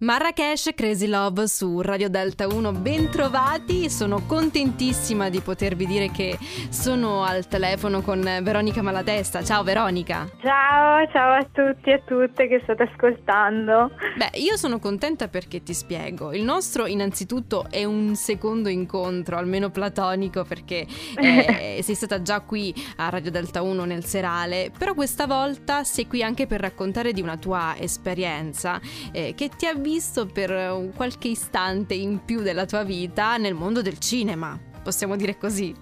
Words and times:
Marrakesh 0.00 0.74
Crazy 0.76 1.08
Love 1.08 1.48
su 1.48 1.80
Radio 1.80 2.08
Delta 2.08 2.46
1, 2.46 2.70
bentrovati, 2.70 3.90
sono 3.90 4.22
contentissima 4.26 5.28
di 5.28 5.40
potervi 5.40 5.86
dire 5.86 6.12
che 6.12 6.38
sono 6.68 7.24
al 7.24 7.48
telefono 7.48 8.00
con 8.00 8.20
Veronica 8.20 8.80
Malatesta, 8.80 9.42
ciao 9.42 9.64
Veronica! 9.64 10.30
Ciao, 10.40 11.04
ciao 11.10 11.32
a 11.32 11.44
tutti 11.50 11.90
e 11.90 11.94
a 11.94 11.98
tutte 12.06 12.46
che 12.46 12.60
state 12.62 12.84
ascoltando. 12.84 13.90
Beh, 14.16 14.38
io 14.38 14.56
sono 14.56 14.78
contenta 14.78 15.26
perché 15.26 15.64
ti 15.64 15.74
spiego, 15.74 16.32
il 16.32 16.44
nostro 16.44 16.86
innanzitutto 16.86 17.66
è 17.68 17.82
un 17.82 18.14
secondo 18.14 18.68
incontro, 18.68 19.36
almeno 19.36 19.70
platonico, 19.70 20.44
perché 20.44 20.86
eh, 21.18 21.80
sei 21.82 21.94
stata 21.96 22.22
già 22.22 22.38
qui 22.42 22.72
a 22.98 23.08
Radio 23.08 23.32
Delta 23.32 23.62
1 23.62 23.84
nel 23.84 24.04
serale, 24.04 24.70
però 24.78 24.94
questa 24.94 25.26
volta 25.26 25.82
sei 25.82 26.06
qui 26.06 26.22
anche 26.22 26.46
per 26.46 26.60
raccontare 26.60 27.12
di 27.12 27.20
una 27.20 27.36
tua 27.36 27.74
esperienza 27.76 28.80
eh, 29.10 29.34
che 29.34 29.48
ti 29.56 29.66
ha 29.66 29.74
visto 29.88 30.26
per 30.26 30.90
qualche 30.94 31.28
istante 31.28 31.94
in 31.94 32.22
più 32.22 32.42
della 32.42 32.66
tua 32.66 32.84
vita 32.84 33.38
nel 33.38 33.54
mondo 33.54 33.80
del 33.80 33.98
cinema, 33.98 34.58
possiamo 34.82 35.16
dire 35.16 35.38
così. 35.38 35.74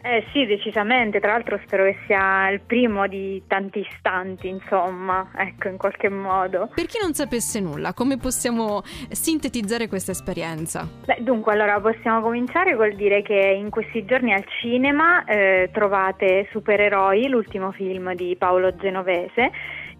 Eh 0.00 0.24
sì, 0.32 0.46
decisamente, 0.46 1.18
tra 1.18 1.32
l'altro 1.32 1.58
spero 1.64 1.84
che 1.84 1.96
sia 2.06 2.50
il 2.50 2.60
primo 2.60 3.06
di 3.08 3.42
tanti 3.46 3.80
istanti, 3.80 4.48
insomma, 4.48 5.30
ecco, 5.34 5.68
in 5.68 5.76
qualche 5.76 6.08
modo. 6.08 6.70
Per 6.74 6.86
chi 6.86 6.98
non 7.02 7.14
sapesse 7.14 7.58
nulla, 7.58 7.94
come 7.94 8.16
possiamo 8.16 8.82
sintetizzare 9.08 9.88
questa 9.88 10.12
esperienza? 10.12 10.86
Beh, 11.04 11.18
dunque, 11.20 11.52
allora 11.52 11.80
possiamo 11.80 12.20
cominciare 12.20 12.76
col 12.76 12.94
dire 12.94 13.22
che 13.22 13.34
in 13.34 13.70
questi 13.70 14.04
giorni 14.04 14.32
al 14.32 14.44
cinema 14.60 15.24
eh, 15.24 15.70
trovate 15.72 16.48
Supereroi, 16.52 17.28
l'ultimo 17.28 17.72
film 17.72 18.14
di 18.14 18.36
Paolo 18.38 18.76
Genovese, 18.76 19.50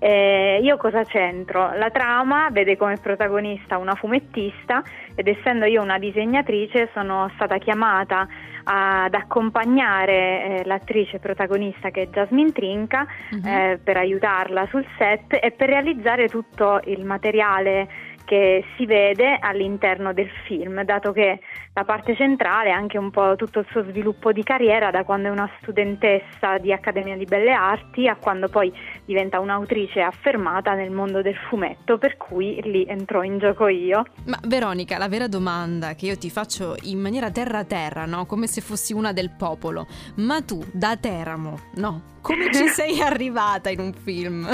eh, 0.01 0.61
io 0.63 0.77
cosa 0.77 1.03
c'entro? 1.03 1.73
La 1.75 1.91
trama 1.91 2.49
vede 2.51 2.77
come 2.77 2.99
protagonista 3.03 3.79
una 3.79 3.95
fumettista 3.97 4.83
ed 5.15 5.27
essendo 5.27 5.65
io 5.65 5.83
una 5.83 5.99
disegnatrice 5.99 6.91
sono 6.93 7.31
stata 7.35 7.59
chiamata 7.59 8.29
ad 8.65 9.15
accompagnare 9.15 10.61
eh, 10.61 10.63
l'attrice 10.67 11.19
protagonista 11.19 11.91
che 11.91 12.03
è 12.03 12.09
Jasmine 12.09 12.53
Trinca 12.53 13.07
uh-huh. 13.31 13.49
eh, 13.49 13.81
per 13.83 13.97
aiutarla 13.97 14.67
sul 14.67 14.87
set 14.99 15.37
e 15.41 15.51
per 15.51 15.69
realizzare 15.69 16.29
tutto 16.29 16.81
il 16.85 17.05
materiale 17.05 17.89
che 18.29 18.63
si 18.77 18.85
vede 18.85 19.39
all'interno 19.41 20.13
del 20.13 20.29
film, 20.45 20.83
dato 20.83 21.13
che 21.13 21.41
la 21.75 21.85
parte 21.85 22.17
centrale 22.17 22.71
è 22.71 22.73
anche 22.73 22.99
un 22.99 23.11
po' 23.11 23.37
tutto 23.37 23.61
il 23.61 23.67
suo 23.71 23.85
sviluppo 23.85 24.33
di 24.33 24.43
carriera 24.43 24.91
da 24.91 25.05
quando 25.05 25.29
è 25.29 25.31
una 25.31 25.49
studentessa 25.61 26.59
di 26.59 26.73
Accademia 26.73 27.17
di 27.17 27.25
Belle 27.25 27.53
Arti 27.53 28.09
a 28.09 28.17
quando 28.17 28.49
poi 28.49 28.73
diventa 29.05 29.39
un'autrice 29.41 30.01
affermata 30.01 30.75
nel 30.75 30.91
mondo 30.91 31.23
del 31.23 31.37
fumetto, 31.49 31.99
per 31.99 32.17
cui 32.17 32.61
lì 32.65 32.85
entro 32.87 33.23
in 33.23 33.39
gioco 33.39 33.69
io. 33.69 34.05
Ma 34.25 34.39
Veronica, 34.47 34.99
la 34.99 35.09
vera 35.09 35.29
domanda 35.29 35.95
che 35.95 36.07
io 36.07 36.19
ti 36.19 36.31
faccio 36.31 36.75
in 36.83 36.99
maniera 36.99 37.31
terra 37.31 37.65
terra, 37.65 38.07
no? 38.07 38.27
Come 38.27 38.47
se 38.47 38.61
fossi 38.61 38.93
una 38.93 39.13
del 39.13 39.31
popolo, 39.31 39.87
ma 40.17 40.43
tu 40.43 40.65
da 40.73 40.97
Teramo, 40.97 41.59
no? 41.77 42.03
Come 42.21 42.53
ci 42.53 42.67
sei 42.75 43.01
arrivata 43.01 43.71
in 43.71 43.81
un 43.81 43.93
film? 43.93 44.49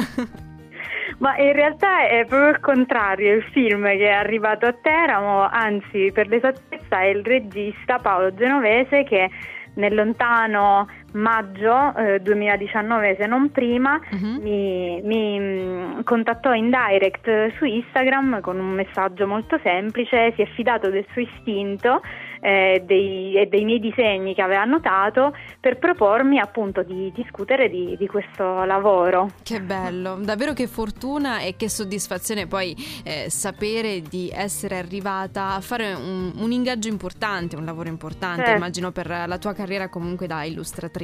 Ma 1.19 1.37
in 1.37 1.53
realtà 1.53 2.07
è 2.09 2.25
proprio 2.27 2.51
il 2.51 2.61
contrario, 2.61 3.35
il 3.35 3.45
film 3.53 3.85
che 3.85 4.09
è 4.09 4.13
arrivato 4.13 4.67
a 4.67 4.73
Teramo, 4.73 5.49
anzi 5.49 6.11
per 6.13 6.29
l'esattezza 6.29 7.01
è 7.01 7.07
il 7.07 7.23
regista 7.23 7.99
Paolo 7.99 8.35
Genovese 8.35 9.05
che 9.05 9.31
nel 9.75 9.95
lontano 9.95 10.87
maggio 11.15 11.95
eh, 11.97 12.21
2019, 12.21 13.17
se 13.19 13.27
non 13.27 13.51
prima, 13.51 14.01
uh-huh. 14.11 14.41
mi, 14.41 15.01
mi, 15.03 15.39
mm, 15.39 16.01
contattò 16.03 16.53
in 16.55 16.71
direct 16.71 17.57
su 17.57 17.65
Instagram 17.65 18.41
con 18.41 18.59
un 18.59 18.71
messaggio 18.71 19.27
molto 19.27 19.59
semplice, 19.63 20.33
si 20.35 20.43
è 20.43 20.47
fidato 20.55 20.91
del 20.91 21.07
suo 21.13 21.23
istinto 21.23 22.01
eh, 22.41 22.83
dei, 22.85 23.35
e 23.37 23.47
dei 23.47 23.65
miei 23.65 23.81
disegni 23.81 24.35
che 24.35 24.43
aveva 24.43 24.65
notato 24.65 25.35
per 25.61 25.79
propormi 25.79 26.39
appunto 26.39 26.83
di 26.83 27.11
discutere 27.15 27.71
di, 27.71 27.97
di, 27.99 28.07
questo 28.07 28.65
lavoro. 28.65 29.31
Che 29.43 29.61
bello, 29.61 30.19
davvero 30.21 30.53
che 30.53 30.67
fortuna 30.67 31.41
e 31.41 31.57
che 31.57 31.71
soddisfazione 31.71 32.47
poi 32.47 32.77
eh, 33.03 33.31
sapere 33.31 34.03
di 34.03 34.31
essere 34.33 34.77
arrivata 34.77 35.55
a 35.55 35.61
fare 35.61 35.95
un, 35.95 36.33
un, 36.37 36.53
ingaggio 36.53 36.89
importante, 36.89 37.57
un 37.57 37.65
lavoro 37.65 37.89
importante, 37.89 38.43
certo. 38.43 38.57
immagino 38.57 38.91
per 38.91 39.07
la 39.09 39.39
tua 39.39 39.55
carriera 39.55 39.89
comunque 39.89 40.27
da 40.27 40.45
illustratrice. 40.45 41.04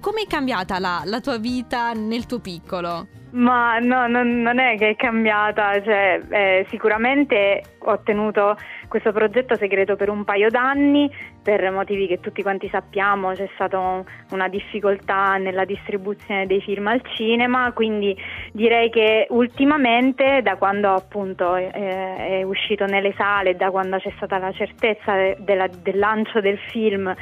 Come 0.00 0.22
è 0.22 0.26
cambiata 0.26 0.78
la, 0.78 1.02
la 1.04 1.20
tua 1.20 1.38
vita 1.38 1.92
nel 1.92 2.26
tuo 2.26 2.40
piccolo? 2.40 3.06
Ma 3.32 3.78
no, 3.78 4.08
non, 4.08 4.42
non, 4.42 4.58
è 4.58 4.76
che 4.76 4.90
è 4.90 4.96
cambiata, 4.96 5.80
cioè, 5.82 6.20
eh, 6.28 6.66
sicuramente 6.68 7.62
ho 7.78 8.00
tenuto 8.00 8.56
questo 8.88 9.12
progetto 9.12 9.54
segreto 9.54 9.94
per 9.94 10.10
un 10.10 10.24
paio 10.24 10.50
d'anni 10.50 11.08
per 11.40 11.70
motivi 11.70 12.08
che 12.08 12.18
tutti 12.18 12.42
quanti 12.42 12.68
sappiamo, 12.68 13.32
c'è 13.32 13.48
stata 13.54 14.04
una 14.30 14.48
difficoltà 14.48 15.36
nella 15.36 15.64
distribuzione 15.64 16.46
dei 16.46 16.60
film 16.60 16.88
al 16.88 17.02
cinema, 17.14 17.70
quindi 17.72 18.16
direi 18.52 18.90
che 18.90 19.26
ultimamente 19.30 20.40
da 20.42 20.56
quando 20.56 20.92
appunto 20.92 21.54
eh, 21.54 21.70
è 21.70 22.42
uscito 22.42 22.84
nelle 22.86 23.14
sale, 23.16 23.54
da 23.54 23.70
quando 23.70 23.98
c'è 23.98 24.12
stata 24.16 24.38
la 24.38 24.52
certezza 24.52 25.14
della, 25.38 25.68
del 25.68 25.98
lancio 25.98 26.40
del 26.40 26.58
film 26.68 27.14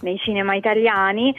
nei 0.00 0.16
cinema 0.18 0.54
italiani, 0.54 1.34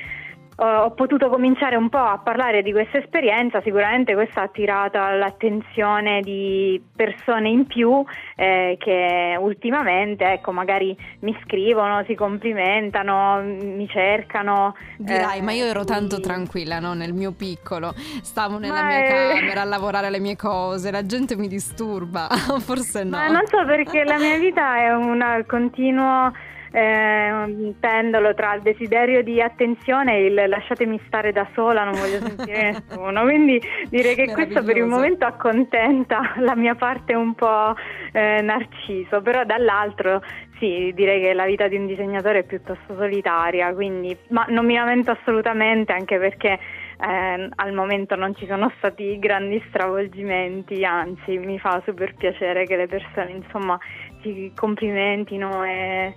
ho 0.60 0.92
potuto 0.92 1.30
cominciare 1.30 1.76
un 1.76 1.88
po' 1.88 2.00
a 2.00 2.18
parlare 2.18 2.64
di 2.64 2.72
questa 2.72 2.98
esperienza, 2.98 3.62
sicuramente 3.62 4.16
questo 4.16 4.40
ha 4.40 4.44
attirato 4.44 4.98
l'attenzione 4.98 6.22
di 6.22 6.82
persone 6.96 7.50
in 7.50 7.68
più 7.68 8.04
eh, 8.36 8.76
che 8.80 9.38
ultimamente 9.40 10.26
ecco, 10.26 10.52
magari 10.52 10.98
mi 11.20 11.38
scrivono, 11.44 12.04
si 12.08 12.16
complimentano, 12.16 13.40
mi 13.44 13.88
cercano. 13.88 14.76
Dirai, 14.98 15.40
eh, 15.40 15.42
ma 15.44 15.52
io 15.52 15.66
ero 15.66 15.84
tanto 15.84 16.20
tranquilla 16.20 16.80
no? 16.80 16.96
nel 16.96 17.14
mio 17.14 17.34
piccolo, 17.34 17.94
stavo 18.24 18.58
nella 18.58 18.82
ma 18.82 18.88
mia 18.88 19.04
è... 19.04 19.34
camera 19.36 19.62
a 19.62 19.66
lavorare 19.66 20.08
alle 20.08 20.20
mie 20.20 20.36
cose, 20.36 20.90
la 20.90 21.06
gente 21.06 21.36
mi 21.36 21.48
disturba, 21.48 22.30
forse 22.66 23.04
no. 23.04 23.12
Ma 23.12 23.28
non 23.28 23.46
so 23.46 23.64
perché 23.64 24.04
la 24.04 24.18
mia 24.18 24.40
vita 24.40 24.78
è 24.78 24.92
un 24.92 25.44
continuo 25.46 26.32
eh, 26.72 27.32
un 27.32 27.74
pendolo 27.80 28.34
tra 28.34 28.56
il 28.56 28.62
desiderio 28.62 29.24
di 29.24 29.42
attenzione 29.42 30.18
e 30.18 30.26
il 30.26 30.44
lasciatemi 30.48 31.00
stare 31.08 31.32
da 31.32 31.48
sola, 31.54 31.84
non 31.84 31.94
voglio 31.94 32.20
sentire 32.20 32.72
nessuno. 32.90 33.24
Quindi 33.24 33.62
direi 33.90 34.16
che 34.16 34.32
questo 34.32 34.64
per 34.64 34.78
il 34.78 34.86
momento 34.86 35.26
accontenta 35.26 36.34
la 36.38 36.56
mia 36.56 36.76
parte 36.76 37.14
un 37.14 37.34
po' 37.36 37.76
eh, 38.12 38.42
narciso, 38.42 39.22
però 39.22 39.44
dall'altro 39.44 40.22
sì, 40.60 40.92
direi 40.96 41.22
che 41.22 41.34
la 41.34 41.46
vita 41.46 41.68
di 41.68 41.76
un 41.76 41.86
disegnatore 41.86 42.40
è 42.40 42.44
piuttosto 42.44 42.96
solitaria, 42.96 43.74
quindi, 43.74 44.18
ma 44.30 44.46
non 44.50 44.66
mi 44.66 44.74
lamento 44.74 45.12
assolutamente 45.12 45.92
anche 45.94 46.18
perché 46.18 46.58
eh, 47.00 47.50
al 47.56 47.74
momento 47.74 48.16
non 48.16 48.36
ci 48.36 48.48
sono 48.48 48.72
stati 48.78 49.20
grandi 49.20 49.64
stravolgimenti, 49.70 50.84
anzi 50.84 51.38
mi 51.38 51.60
fa 51.60 51.82
super 51.86 52.16
piacere 52.16 52.66
che 52.66 52.76
le 52.76 52.88
persone 52.88 53.32
insomma 53.32 53.78
si 54.22 54.52
complimentino 54.56 55.64
e 55.64 56.16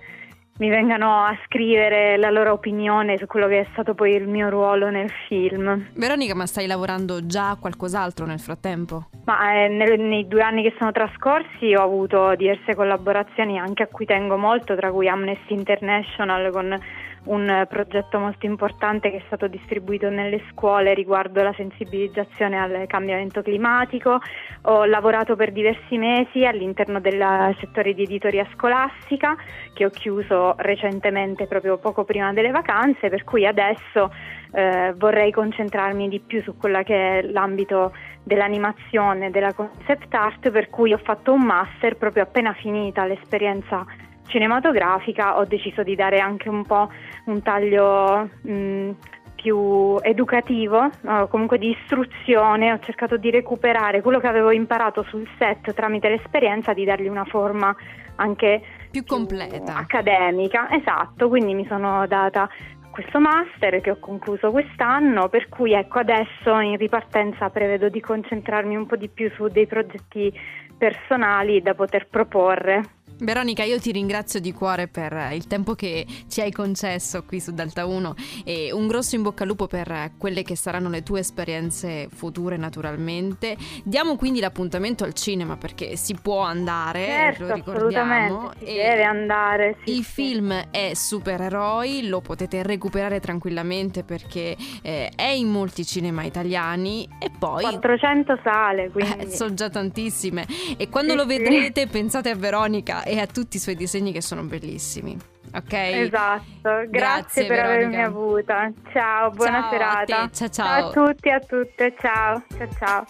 mi 0.61 0.69
vengano 0.69 1.25
a 1.25 1.35
scrivere 1.45 2.17
la 2.17 2.29
loro 2.29 2.51
opinione 2.51 3.17
su 3.17 3.25
quello 3.25 3.47
che 3.47 3.61
è 3.61 3.67
stato 3.71 3.95
poi 3.95 4.13
il 4.13 4.27
mio 4.27 4.47
ruolo 4.49 4.91
nel 4.91 5.09
film. 5.27 5.87
Veronica, 5.95 6.35
ma 6.35 6.45
stai 6.45 6.67
lavorando 6.67 7.25
già 7.25 7.49
a 7.49 7.55
qualcos'altro 7.55 8.27
nel 8.27 8.39
frattempo? 8.39 9.07
Ma 9.25 9.55
eh, 9.55 9.69
nel, 9.69 9.99
nei 9.99 10.27
due 10.27 10.43
anni 10.43 10.61
che 10.61 10.75
sono 10.77 10.91
trascorsi 10.91 11.73
ho 11.73 11.81
avuto 11.81 12.35
diverse 12.35 12.75
collaborazioni 12.75 13.57
anche 13.57 13.81
a 13.81 13.87
cui 13.87 14.05
tengo 14.05 14.37
molto, 14.37 14.75
tra 14.75 14.91
cui 14.91 15.07
Amnesty 15.07 15.55
International 15.55 16.51
con 16.51 16.79
un 17.23 17.65
progetto 17.69 18.17
molto 18.17 18.45
importante 18.45 19.11
che 19.11 19.17
è 19.17 19.23
stato 19.27 19.47
distribuito 19.47 20.09
nelle 20.09 20.41
scuole 20.51 20.93
riguardo 20.93 21.43
la 21.43 21.53
sensibilizzazione 21.55 22.57
al 22.57 22.87
cambiamento 22.87 23.41
climatico. 23.43 24.19
Ho 24.63 24.85
lavorato 24.85 25.35
per 25.35 25.51
diversi 25.51 25.97
mesi 25.97 26.45
all'interno 26.45 26.99
del 26.99 27.55
settore 27.59 27.93
di 27.93 28.03
editoria 28.03 28.47
scolastica 28.53 29.35
che 29.73 29.85
ho 29.85 29.89
chiuso 29.89 30.55
recentemente 30.57 31.45
proprio 31.45 31.77
poco 31.77 32.03
prima 32.05 32.33
delle 32.33 32.51
vacanze, 32.51 33.09
per 33.09 33.23
cui 33.23 33.45
adesso 33.45 34.11
eh, 34.53 34.93
vorrei 34.97 35.31
concentrarmi 35.31 36.09
di 36.09 36.19
più 36.19 36.41
su 36.41 36.57
quella 36.57 36.81
che 36.81 37.19
è 37.19 37.21
l'ambito 37.21 37.93
dell'animazione, 38.23 39.29
della 39.29 39.53
concept 39.53 40.13
art, 40.13 40.49
per 40.49 40.69
cui 40.69 40.91
ho 40.93 40.99
fatto 41.03 41.33
un 41.33 41.43
master 41.43 41.97
proprio 41.97 42.23
appena 42.23 42.53
finita 42.53 43.05
l'esperienza 43.05 43.85
cinematografica 44.31 45.37
ho 45.37 45.45
deciso 45.45 45.83
di 45.83 45.93
dare 45.95 46.19
anche 46.19 46.49
un 46.49 46.65
po' 46.65 46.89
un 47.25 47.41
taglio 47.41 48.29
mh, 48.41 48.89
più 49.35 49.97
educativo, 50.01 50.89
o 51.05 51.27
comunque 51.27 51.57
di 51.57 51.69
istruzione, 51.69 52.71
ho 52.71 52.79
cercato 52.79 53.17
di 53.17 53.31
recuperare 53.31 54.01
quello 54.01 54.19
che 54.19 54.27
avevo 54.27 54.51
imparato 54.51 55.03
sul 55.03 55.27
set 55.37 55.73
tramite 55.73 56.09
l'esperienza, 56.09 56.73
di 56.73 56.85
dargli 56.85 57.07
una 57.07 57.25
forma 57.25 57.75
anche 58.15 58.61
più 58.91 59.03
completa, 59.03 59.77
accademica, 59.77 60.69
esatto, 60.69 61.27
quindi 61.27 61.53
mi 61.55 61.65
sono 61.65 62.05
data 62.07 62.47
questo 62.91 63.19
master 63.19 63.79
che 63.81 63.91
ho 63.91 63.97
concluso 63.99 64.51
quest'anno, 64.51 65.29
per 65.29 65.47
cui 65.49 65.73
ecco 65.73 65.99
adesso 65.99 66.59
in 66.59 66.77
ripartenza 66.77 67.49
prevedo 67.49 67.89
di 67.89 68.01
concentrarmi 68.01 68.75
un 68.75 68.85
po' 68.85 68.97
di 68.97 69.07
più 69.07 69.31
su 69.31 69.47
dei 69.47 69.65
progetti 69.65 70.31
personali 70.77 71.61
da 71.61 71.73
poter 71.73 72.07
proporre. 72.07 72.81
Veronica, 73.21 73.63
io 73.63 73.79
ti 73.79 73.91
ringrazio 73.91 74.39
di 74.39 74.51
cuore 74.51 74.87
per 74.87 75.29
il 75.33 75.45
tempo 75.45 75.75
che 75.75 76.07
ci 76.27 76.41
hai 76.41 76.51
concesso 76.51 77.23
qui 77.23 77.39
su 77.39 77.51
Delta 77.51 77.85
1 77.85 78.15
e 78.43 78.71
un 78.71 78.87
grosso 78.87 79.15
in 79.15 79.21
bocca 79.21 79.43
al 79.43 79.49
lupo 79.49 79.67
per 79.67 80.13
quelle 80.17 80.41
che 80.41 80.55
saranno 80.55 80.89
le 80.89 81.03
tue 81.03 81.19
esperienze 81.19 82.09
future 82.11 82.57
naturalmente. 82.57 83.55
Diamo 83.83 84.15
quindi 84.15 84.39
l'appuntamento 84.39 85.03
al 85.03 85.13
cinema 85.13 85.55
perché 85.55 85.97
si 85.97 86.17
può 86.19 86.39
andare, 86.39 87.05
certo, 87.05 87.45
lo 87.45 87.53
ricordiamo. 87.53 88.51
Si 88.57 88.65
deve 88.65 89.03
andare. 89.03 89.77
Sì, 89.85 89.97
il 89.97 90.03
sì. 90.03 90.11
film 90.13 90.69
è 90.71 90.93
Supereroi, 90.95 92.07
lo 92.07 92.21
potete 92.21 92.63
recuperare 92.63 93.19
tranquillamente 93.19 94.03
perché 94.03 94.57
eh, 94.81 95.11
è 95.15 95.29
in 95.29 95.47
molti 95.47 95.85
cinema 95.85 96.23
italiani 96.23 97.07
e 97.19 97.29
poi... 97.37 97.61
400 97.61 98.39
sale, 98.43 98.89
quindi... 98.89 99.25
Eh, 99.25 99.29
sono 99.29 99.53
già 99.53 99.69
tantissime. 99.69 100.47
E 100.75 100.89
quando 100.89 101.11
sì, 101.11 101.17
lo 101.17 101.27
vedrete 101.27 101.85
pensate 101.85 102.31
a 102.31 102.35
Veronica 102.35 103.09
e 103.11 103.19
a 103.19 103.27
tutti 103.27 103.57
i 103.57 103.59
suoi 103.59 103.75
disegni 103.75 104.13
che 104.13 104.21
sono 104.21 104.43
bellissimi. 104.43 105.17
Ok? 105.53 105.73
Esatto, 105.73 106.43
grazie, 106.61 106.89
grazie 106.89 107.45
per 107.45 107.55
Veronica. 107.57 107.75
avermi 107.75 108.01
avuta. 108.03 108.71
Ciao, 108.93 109.29
buona 109.31 109.61
ciao 109.61 109.69
serata. 109.69 110.05
Ciao, 110.05 110.29
ciao. 110.29 110.49
ciao 110.49 110.87
a 110.87 110.91
tutti 110.91 111.27
e 111.27 111.31
a 111.31 111.39
tutte. 111.39 111.95
Ciao, 111.99 112.43
ciao, 112.57 112.67
ciao. 112.77 113.05